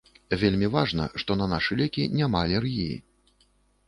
[0.43, 2.97] Вельмі важна, што на нашы лекі няма алергіі.